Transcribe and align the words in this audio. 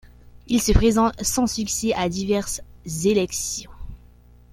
Il 0.47 0.59
se 0.59 0.71
présente 0.71 1.23
sans 1.23 1.45
succès 1.45 1.93
à 1.93 2.09
diverses 2.09 2.61
élections. 3.05 3.69